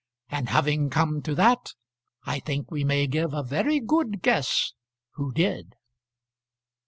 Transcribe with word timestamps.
And 0.31 0.49
having 0.49 0.89
come 0.89 1.21
to 1.21 1.35
that, 1.35 1.73
I 2.23 2.39
think 2.39 2.71
we 2.71 2.83
may 2.83 3.05
give 3.05 3.35
a 3.35 3.43
very 3.43 3.79
good 3.79 4.23
guess 4.23 4.73
who 5.11 5.31
did." 5.31 5.75